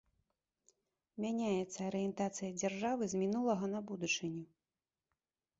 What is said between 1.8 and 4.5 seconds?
арыентацыя дзяржавы з мінулага на будучыню.